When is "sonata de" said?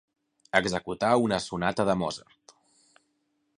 1.45-1.97